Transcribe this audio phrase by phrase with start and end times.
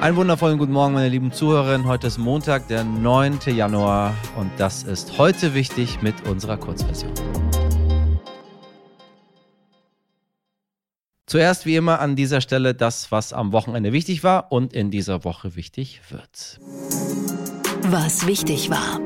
[0.00, 1.88] Einen wundervollen guten Morgen, meine lieben Zuhörerinnen.
[1.88, 3.40] Heute ist Montag, der 9.
[3.46, 7.12] Januar und das ist heute wichtig mit unserer Kurzversion.
[11.26, 15.24] Zuerst wie immer an dieser Stelle das, was am Wochenende wichtig war und in dieser
[15.24, 16.60] Woche wichtig wird.
[17.90, 19.00] Was wichtig war.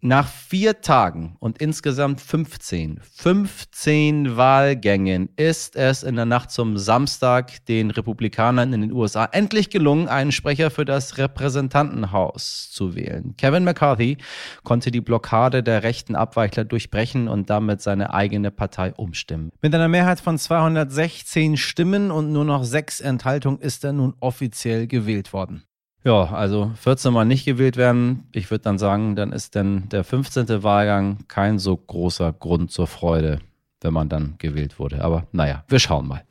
[0.00, 7.66] Nach vier Tagen und insgesamt 15, 15 Wahlgängen ist es in der Nacht zum Samstag
[7.66, 13.34] den Republikanern in den USA endlich gelungen, einen Sprecher für das Repräsentantenhaus zu wählen.
[13.38, 14.18] Kevin McCarthy
[14.62, 19.50] konnte die Blockade der rechten Abweichler durchbrechen und damit seine eigene Partei umstimmen.
[19.62, 24.86] Mit einer Mehrheit von 216 Stimmen und nur noch sechs Enthaltungen ist er nun offiziell
[24.86, 25.64] gewählt worden.
[26.04, 28.28] Ja, also 14 Mal nicht gewählt werden.
[28.32, 30.62] Ich würde dann sagen, dann ist denn der 15.
[30.62, 33.40] Wahlgang kein so großer Grund zur Freude,
[33.80, 35.02] wenn man dann gewählt wurde.
[35.02, 36.22] Aber naja, wir schauen mal.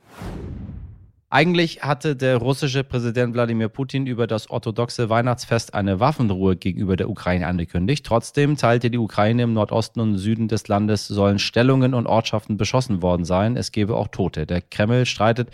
[1.29, 7.09] Eigentlich hatte der russische Präsident Wladimir Putin über das orthodoxe Weihnachtsfest eine Waffenruhe gegenüber der
[7.09, 8.05] Ukraine angekündigt.
[8.05, 13.01] Trotzdem teilte die Ukraine im Nordosten und Süden des Landes sollen Stellungen und Ortschaften beschossen
[13.01, 13.57] worden sein.
[13.57, 14.45] Es gebe auch Tote.
[14.45, 15.49] Der Kreml streitet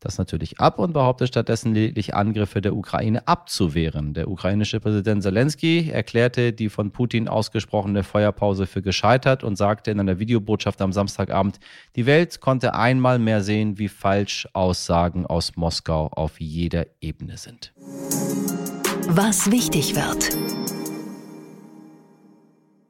[0.00, 4.14] das natürlich ab und behauptet stattdessen lediglich Angriffe der Ukraine abzuwehren.
[4.14, 10.00] Der ukrainische Präsident Zelensky erklärte die von Putin ausgesprochene Feuerpause für gescheitert und sagte in
[10.00, 11.58] einer Videobotschaft am Samstagabend,
[11.96, 17.72] die Welt konnte einmal mehr sehen, wie falsch Aussagen aus Moskau auf jeder Ebene sind.
[19.08, 20.67] Was wichtig wird.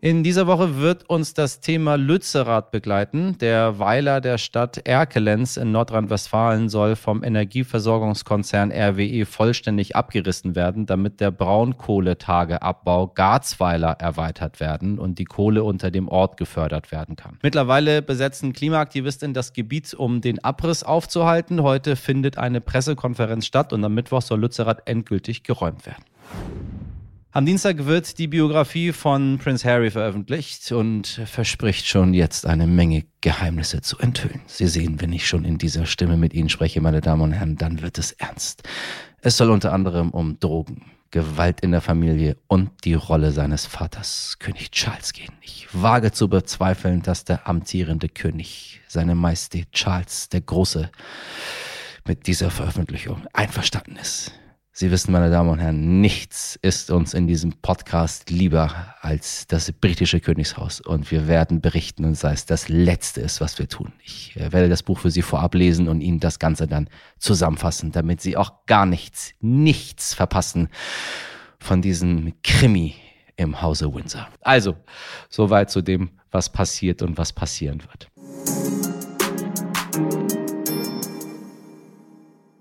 [0.01, 3.37] In dieser Woche wird uns das Thema Lützerath begleiten.
[3.39, 11.19] Der Weiler der Stadt Erkelenz in Nordrhein-Westfalen soll vom Energieversorgungskonzern RWE vollständig abgerissen werden, damit
[11.19, 17.37] der Braunkohletageabbau Garzweiler erweitert werden und die Kohle unter dem Ort gefördert werden kann.
[17.43, 21.65] Mittlerweile besetzen Klimaaktivistinnen das Gebiet, um den Abriss aufzuhalten.
[21.65, 26.05] Heute findet eine Pressekonferenz statt und am Mittwoch soll Lützerath endgültig geräumt werden.
[27.39, 33.05] Am Dienstag wird die Biografie von Prince Harry veröffentlicht und verspricht schon jetzt eine Menge
[33.21, 34.41] Geheimnisse zu enthüllen.
[34.47, 37.55] Sie sehen, wenn ich schon in dieser Stimme mit Ihnen spreche, meine Damen und Herren,
[37.55, 38.65] dann wird es ernst.
[39.21, 44.39] Es soll unter anderem um Drogen, Gewalt in der Familie und die Rolle seines Vaters,
[44.41, 45.35] König Charles, gehen.
[45.41, 50.91] Ich wage zu bezweifeln, dass der amtierende König, seine Majestät Charles der Große,
[52.05, 54.33] mit dieser Veröffentlichung einverstanden ist.
[54.81, 59.73] Sie wissen, meine Damen und Herren, nichts ist uns in diesem Podcast lieber als das
[59.73, 60.81] britische Königshaus.
[60.81, 63.93] Und wir werden berichten und sei es das Letzte ist, was wir tun.
[64.05, 67.91] Ich äh, werde das Buch für Sie vorab lesen und Ihnen das Ganze dann zusammenfassen,
[67.91, 70.69] damit Sie auch gar nichts, nichts verpassen
[71.59, 72.95] von diesem Krimi
[73.35, 74.29] im Hause Windsor.
[74.43, 74.77] Also,
[75.29, 78.78] soweit zu dem, was passiert und was passieren wird.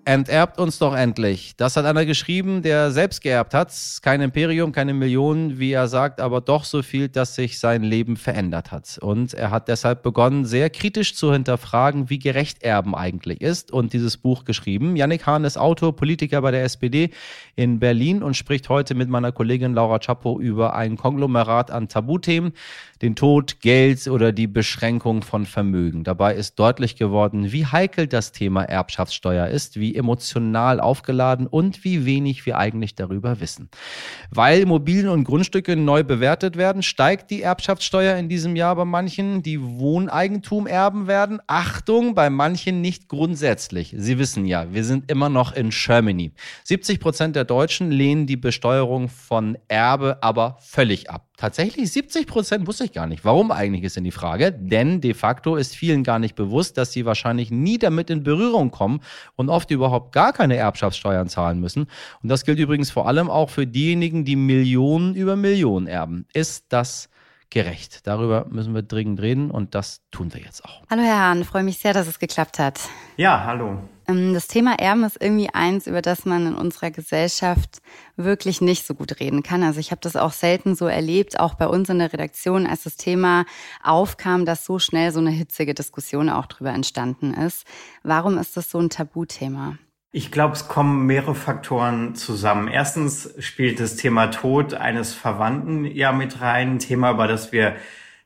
[0.07, 1.57] Enterbt uns doch endlich.
[1.57, 3.73] Das hat einer geschrieben, der selbst geerbt hat.
[4.01, 8.16] Kein Imperium, keine Millionen, wie er sagt, aber doch so viel, dass sich sein Leben
[8.16, 9.00] verändert hat.
[9.01, 13.91] Und er hat deshalb begonnen, sehr kritisch zu hinterfragen, wie gerecht Erben eigentlich ist und
[13.91, 14.95] dieses Buch geschrieben.
[14.95, 17.09] Yannick Hahn ist Autor, Politiker bei der SPD
[17.57, 22.53] in Berlin und spricht heute mit meiner Kollegin Laura Chapo über ein Konglomerat an Tabuthemen,
[23.01, 26.06] den Tod, Geld oder die Beschränkung von Vermögen.
[26.06, 32.06] Dabei ist deutlich geworden, wie heikel das Thema Erbschaftssteuer ist, wie emotional aufgeladen und wie
[32.06, 33.69] wenig wir eigentlich darüber wissen.
[34.31, 39.44] Weil Immobilien und Grundstücke neu bewertet werden, steigt die Erbschaftssteuer in diesem Jahr bei manchen,
[39.44, 41.40] die Wohneigentum erben werden.
[41.47, 43.94] Achtung, bei manchen nicht grundsätzlich.
[43.97, 46.31] Sie wissen ja, wir sind immer noch in Germany.
[46.63, 51.27] 70 Prozent der Deutschen lehnen die Besteuerung von Erbe aber völlig ab.
[51.38, 53.24] Tatsächlich 70 Prozent wusste ich gar nicht.
[53.24, 54.52] Warum eigentlich ist denn die Frage?
[54.52, 58.72] Denn de facto ist vielen gar nicht bewusst, dass sie wahrscheinlich nie damit in Berührung
[58.72, 59.02] kommen
[59.36, 61.86] und oft überhaupt gar keine Erbschaftssteuern zahlen müssen.
[62.24, 66.25] Und das gilt übrigens vor allem auch für diejenigen, die Millionen über Millionen erben.
[66.34, 67.08] Ist das
[67.50, 68.06] gerecht?
[68.06, 70.81] Darüber müssen wir dringend reden und das tun wir jetzt auch.
[70.90, 72.80] Hallo Herr Hahn, freue mich sehr, dass es geklappt hat.
[73.16, 73.80] Ja, hallo.
[74.07, 77.81] Ähm, das Thema Erben ist irgendwie eins, über das man in unserer Gesellschaft
[78.16, 79.63] wirklich nicht so gut reden kann.
[79.63, 82.83] Also ich habe das auch selten so erlebt, auch bei uns in der Redaktion, als
[82.83, 83.45] das Thema
[83.83, 87.66] aufkam, dass so schnell so eine hitzige Diskussion auch drüber entstanden ist.
[88.04, 89.77] Warum ist das so ein Tabuthema?
[90.12, 92.69] Ich glaube, es kommen mehrere Faktoren zusammen.
[92.69, 97.75] Erstens spielt das Thema Tod eines Verwandten ja mit rein, ein Thema, über das wir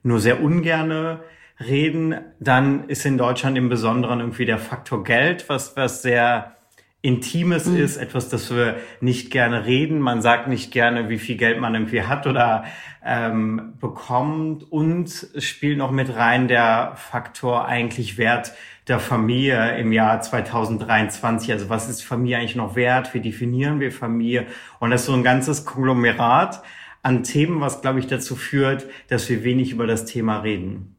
[0.04, 1.24] nur sehr ungerne
[1.60, 2.16] reden.
[2.39, 6.56] Dann ist in Deutschland im Besonderen irgendwie der Faktor Geld, was, was sehr
[7.03, 7.77] Intimes mhm.
[7.77, 10.00] ist, etwas, das wir nicht gerne reden.
[10.00, 12.65] Man sagt nicht gerne, wie viel Geld man irgendwie hat oder
[13.03, 14.71] ähm, bekommt.
[14.71, 18.53] Und es spielt noch mit rein der Faktor eigentlich Wert
[18.88, 21.51] der Familie im Jahr 2023.
[21.51, 23.13] Also was ist Familie eigentlich noch wert?
[23.13, 24.45] Wie definieren wir Familie?
[24.80, 26.62] Und das ist so ein ganzes Konglomerat
[27.03, 30.95] an Themen, was, glaube ich, dazu führt, dass wir wenig über das Thema reden.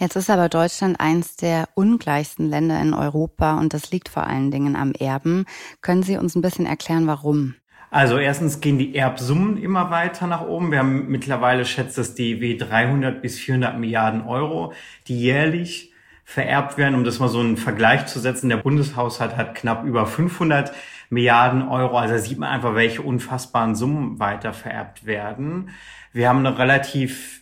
[0.00, 4.50] Jetzt ist aber Deutschland eins der ungleichsten Länder in Europa und das liegt vor allen
[4.50, 5.44] Dingen am Erben.
[5.82, 7.54] Können Sie uns ein bisschen erklären, warum?
[7.90, 10.70] Also erstens gehen die Erbsummen immer weiter nach oben.
[10.70, 14.72] Wir haben mittlerweile schätzt das DW 300 bis 400 Milliarden Euro,
[15.06, 15.92] die jährlich
[16.24, 16.94] vererbt werden.
[16.94, 20.72] Um das mal so einen Vergleich zu setzen, der Bundeshaushalt hat knapp über 500
[21.10, 21.98] Milliarden Euro.
[21.98, 25.68] Also da sieht man einfach, welche unfassbaren Summen weiter vererbt werden.
[26.14, 27.40] Wir haben eine relativ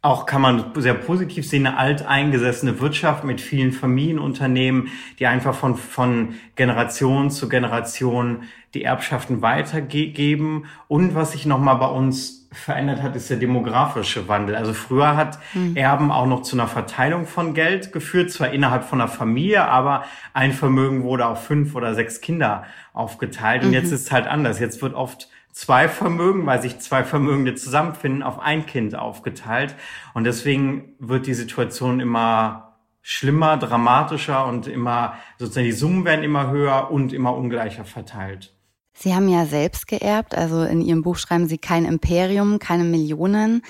[0.00, 5.76] auch kann man sehr positiv sehen, eine alteingesessene Wirtschaft mit vielen Familienunternehmen, die einfach von,
[5.76, 10.66] von Generation zu Generation die Erbschaften weitergeben.
[10.86, 14.54] Und was sich nochmal bei uns verändert hat, ist der demografische Wandel.
[14.54, 15.76] Also früher hat mhm.
[15.76, 20.04] Erben auch noch zu einer Verteilung von Geld geführt, zwar innerhalb von einer Familie, aber
[20.32, 23.62] ein Vermögen wurde auf fünf oder sechs Kinder aufgeteilt.
[23.62, 23.74] Und mhm.
[23.74, 24.60] jetzt ist es halt anders.
[24.60, 29.74] Jetzt wird oft zwei Vermögen, weil sich zwei Vermögende zusammenfinden, auf ein Kind aufgeteilt.
[30.14, 36.50] Und deswegen wird die Situation immer schlimmer, dramatischer und immer, sozusagen die Summen werden immer
[36.50, 38.54] höher und immer ungleicher verteilt.
[38.92, 43.62] Sie haben ja selbst geerbt, also in Ihrem Buch schreiben Sie kein Imperium, keine Millionen,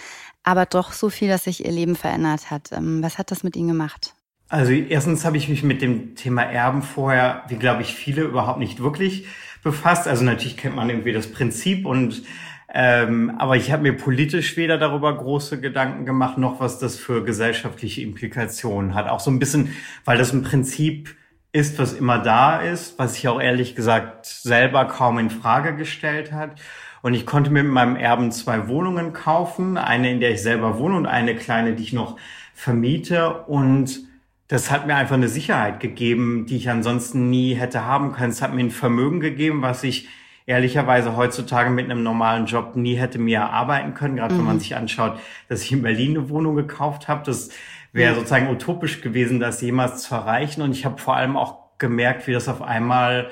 [0.42, 2.72] aber doch so viel, dass sich Ihr Leben verändert hat.
[2.72, 4.14] Ähm, was hat das mit Ihnen gemacht?
[4.48, 8.58] Also erstens habe ich mich mit dem Thema Erben vorher, wie glaube ich viele, überhaupt
[8.58, 9.26] nicht wirklich
[9.62, 10.08] befasst.
[10.08, 12.22] Also natürlich kennt man irgendwie das Prinzip und
[12.70, 17.24] ähm, aber ich habe mir politisch weder darüber große Gedanken gemacht, noch was das für
[17.24, 19.08] gesellschaftliche Implikationen hat.
[19.08, 19.74] Auch so ein bisschen,
[20.04, 21.16] weil das ein Prinzip
[21.52, 26.30] ist, was immer da ist, was sich auch ehrlich gesagt selber kaum in Frage gestellt
[26.32, 26.60] hat.
[27.00, 30.78] Und ich konnte mir mit meinem Erben zwei Wohnungen kaufen, eine, in der ich selber
[30.78, 32.18] wohne und eine kleine, die ich noch
[32.52, 33.44] vermiete.
[33.44, 34.07] Und
[34.48, 38.30] das hat mir einfach eine Sicherheit gegeben, die ich ansonsten nie hätte haben können.
[38.30, 40.08] Es hat mir ein Vermögen gegeben, was ich
[40.46, 44.16] ehrlicherweise heutzutage mit einem normalen Job nie hätte mir erarbeiten können.
[44.16, 44.38] Gerade mhm.
[44.38, 44.60] wenn man mhm.
[44.60, 47.22] sich anschaut, dass ich in Berlin eine Wohnung gekauft habe.
[47.26, 47.50] Das
[47.92, 48.16] wäre mhm.
[48.16, 50.62] sozusagen utopisch gewesen, das jemals zu erreichen.
[50.62, 53.28] Und ich habe vor allem auch gemerkt, wie das auf einmal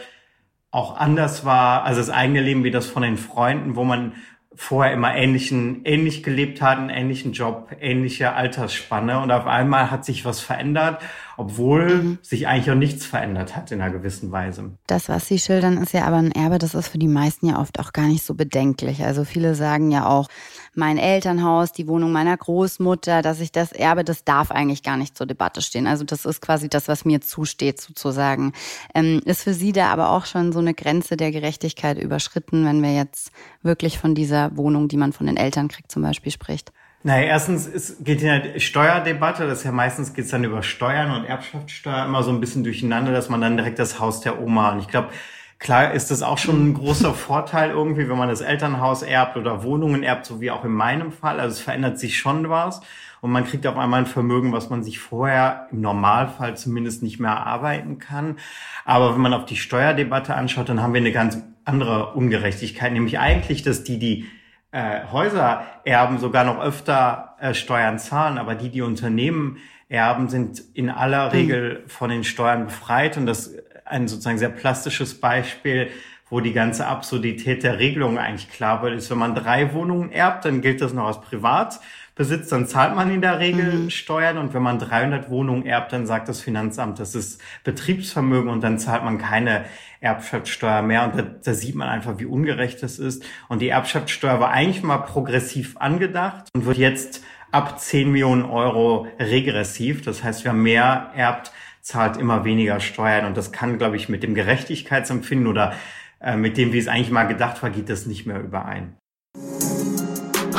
[0.71, 4.13] auch anders war, also das eigene Leben wie das von den Freunden, wo man
[4.57, 9.21] vorher immer ähnlichen, ähnlich gelebt hat, einen ähnlichen Job, ähnliche Altersspanne.
[9.21, 11.03] Und auf einmal hat sich was verändert,
[11.37, 12.19] obwohl mhm.
[12.23, 14.73] sich eigentlich auch nichts verändert hat in einer gewissen Weise.
[14.87, 17.61] Das, was Sie schildern, ist ja aber ein Erbe, das ist für die meisten ja
[17.61, 19.05] oft auch gar nicht so bedenklich.
[19.05, 20.29] Also viele sagen ja auch,
[20.75, 25.17] mein Elternhaus, die Wohnung meiner Großmutter, dass ich das erbe, das darf eigentlich gar nicht
[25.17, 25.87] zur Debatte stehen.
[25.87, 28.53] Also das ist quasi das, was mir zusteht sozusagen.
[28.95, 32.83] Ähm, ist für Sie da aber auch schon so eine Grenze der Gerechtigkeit überschritten, wenn
[32.83, 33.31] wir jetzt
[33.63, 36.73] wirklich von dieser Wohnung, die man von den Eltern kriegt, zum Beispiel spricht?
[37.03, 41.13] Naja, erstens es geht in der Steuerdebatte, das ist ja meistens geht's dann über Steuern
[41.13, 44.73] und Erbschaftssteuer immer so ein bisschen durcheinander, dass man dann direkt das Haus der Oma
[44.73, 45.11] und ich glaube,
[45.59, 49.63] Klar ist das auch schon ein großer Vorteil irgendwie, wenn man das Elternhaus erbt oder
[49.63, 51.41] Wohnungen erbt, so wie auch in meinem Fall.
[51.41, 52.83] Also es verändert sich schon was
[53.23, 57.21] und man kriegt auf einmal ein Vermögen, was man sich vorher im Normalfall zumindest nicht
[57.21, 58.37] mehr erarbeiten kann.
[58.85, 63.19] Aber wenn man auf die Steuerdebatte anschaut, dann haben wir eine ganz andere Ungerechtigkeit, nämlich
[63.19, 64.27] eigentlich, dass die, die
[64.77, 69.57] äh, Häuser erben, sogar noch öfter äh, Steuern zahlen, aber die, die Unternehmen
[69.89, 73.17] erben, sind in aller Regel von den Steuern befreit.
[73.17, 73.55] Und das
[73.87, 75.89] ein sozusagen sehr plastisches Beispiel,
[76.29, 80.45] wo die ganze Absurdität der Regelung eigentlich klar wird, ist, wenn man drei Wohnungen erbt,
[80.45, 83.91] dann gilt das noch als Privatbesitz, dann zahlt man in der Regel mhm.
[83.91, 88.65] Steuern und wenn man 300 Wohnungen erbt, dann sagt das Finanzamt, das ist Betriebsvermögen und
[88.65, 89.67] dann zahlt man keine
[90.01, 94.41] Erbschaftssteuer mehr und da, da sieht man einfach, wie ungerecht das ist und die Erbschaftssteuer
[94.41, 100.45] war eigentlich mal progressiv angedacht und wird jetzt ab 10 Millionen Euro regressiv, das heißt,
[100.45, 101.53] wer mehr erbt,
[101.87, 103.27] zahlt immer weniger Steuern.
[103.27, 105.75] Und das kann, glaube ich, mit dem Gerechtigkeitsempfinden oder
[106.21, 108.97] äh, mit dem, wie es eigentlich mal gedacht war, geht das nicht mehr überein.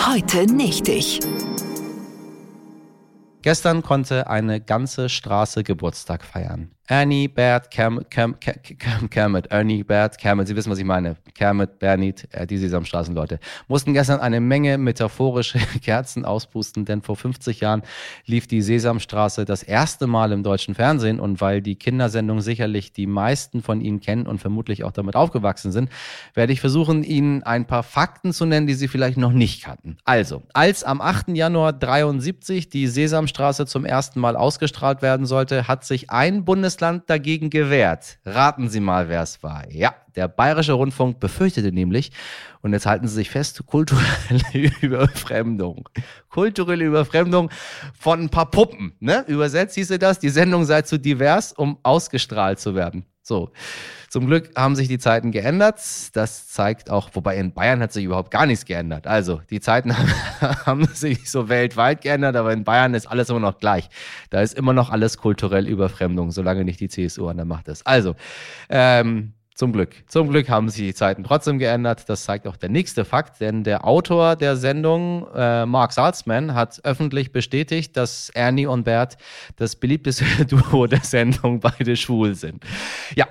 [0.08, 1.20] Heute nicht ich.
[3.42, 6.72] Gestern konnte eine ganze Straße Geburtstag feiern.
[6.90, 8.40] Ernie, Bert, Kermit, Kermit,
[9.12, 11.18] Kermit, Ernie, Bert, Kermit, Sie wissen, was ich meine.
[11.36, 17.60] Kermit, Bernit, äh, die Sesamstraßenleute, mussten gestern eine Menge metaphorische Kerzen auspusten, denn vor 50
[17.60, 17.84] Jahren
[18.26, 23.06] lief die Sesamstraße das erste Mal im deutschen Fernsehen und weil die Kindersendung sicherlich die
[23.06, 25.90] meisten von Ihnen kennen und vermutlich auch damit aufgewachsen sind,
[26.36, 29.98] werde ich versuchen, Ihnen ein paar Fakten zu nennen, die Sie vielleicht noch nicht kannten.
[30.06, 31.30] Also, als am 8.
[31.36, 37.10] Januar 73 die Sesamstraße zum ersten Mal ausgestrahlt werden sollte, hat sich ein Bundes Bundesland
[37.10, 38.20] dagegen gewehrt.
[38.24, 39.68] Raten Sie mal, wer es war.
[39.72, 42.12] Ja, der Bayerische Rundfunk befürchtete nämlich,
[42.62, 44.06] und jetzt halten Sie sich fest, kulturelle
[44.82, 45.90] Überfremdung.
[46.30, 47.50] Kulturelle Überfremdung
[47.98, 48.94] von ein paar Puppen.
[49.00, 49.26] Ne?
[49.28, 53.06] Übersetzt hieße das, die Sendung sei zu divers, um ausgestrahlt zu werden.
[53.28, 53.52] So.
[54.10, 55.82] Zum Glück haben sich die Zeiten geändert.
[56.14, 59.06] Das zeigt auch, wobei in Bayern hat sich überhaupt gar nichts geändert.
[59.06, 59.94] Also die Zeiten
[60.66, 63.90] haben sich so weltweit geändert, aber in Bayern ist alles immer noch gleich.
[64.30, 67.86] Da ist immer noch alles kulturell Überfremdung, solange nicht die CSU an der Macht ist.
[67.86, 68.16] Also,
[68.70, 69.96] ähm, zum Glück.
[70.06, 72.08] Zum Glück haben sich die Zeiten trotzdem geändert.
[72.08, 76.80] Das zeigt auch der nächste Fakt, denn der Autor der Sendung, äh, Mark Salzman, hat
[76.84, 79.18] öffentlich bestätigt, dass Ernie und Bert
[79.56, 82.64] das beliebteste Duo der Sendung beide schwul sind.
[83.16, 83.26] Ja,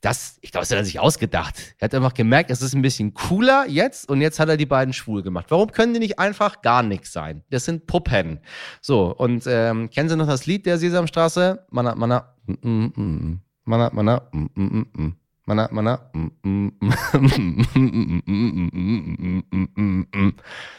[0.00, 1.74] das, ich glaube, das hat er sich ausgedacht.
[1.78, 4.64] Er hat einfach gemerkt, es ist ein bisschen cooler jetzt und jetzt hat er die
[4.64, 5.46] beiden schwul gemacht.
[5.50, 7.42] Warum können die nicht einfach gar nichts sein?
[7.50, 8.40] Das sind Puppen.
[8.80, 11.66] So, und ähm, kennen Sie noch das Lied der Sesamstraße?
[11.70, 15.16] Mana, mana, mm, mm, mm, mana, mana, mm, mm, mm.
[15.48, 16.10] Mana, mana,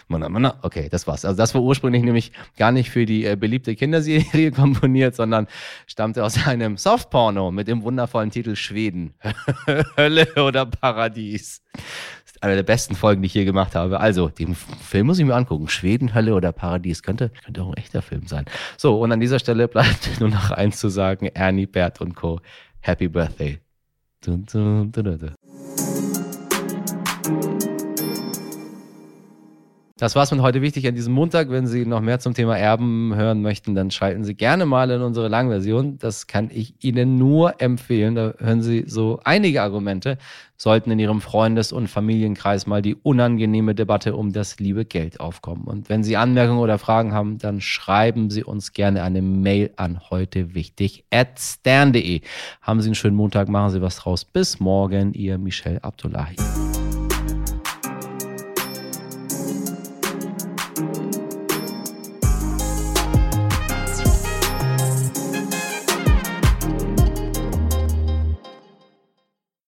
[0.09, 0.59] mana, mana.
[0.61, 1.23] Okay, das war's.
[1.23, 5.47] Also das war ursprünglich nämlich gar nicht für die äh, beliebte Kinderserie komponiert, sondern
[5.85, 9.13] stammte aus einem Softporno mit dem wundervollen Titel Schweden.
[9.97, 11.61] Hölle oder Paradies.
[11.71, 14.01] Das ist eine der besten Folgen, die ich hier gemacht habe.
[14.01, 15.69] Also, den Film muss ich mir angucken.
[15.69, 17.03] Schweden, Hölle oder Paradies.
[17.03, 18.43] Könnte, könnte auch ein echter Film sein.
[18.75, 21.27] So, und an dieser Stelle bleibt nur noch eins zu sagen.
[21.27, 22.41] Ernie, Bert und Co.
[22.81, 23.61] Happy Birthday.
[24.21, 25.33] 噔噔噔了的。
[29.97, 31.49] Das war's mit heute wichtig an diesem Montag.
[31.49, 35.01] Wenn Sie noch mehr zum Thema Erben hören möchten, dann schalten Sie gerne mal in
[35.01, 35.97] unsere Langversion.
[35.97, 38.13] Das kann ich Ihnen nur empfehlen.
[38.13, 40.19] Da hören Sie so einige Argumente,
[40.55, 45.63] sollten in Ihrem Freundes- und Familienkreis mal die unangenehme Debatte um das liebe Geld aufkommen.
[45.63, 49.99] Und wenn Sie Anmerkungen oder Fragen haben, dann schreiben Sie uns gerne eine Mail an
[50.11, 52.21] heute wichtig at stern.de.
[52.61, 54.25] Haben Sie einen schönen Montag, machen Sie was draus.
[54.25, 56.35] Bis morgen, Ihr Michel Abdullahi.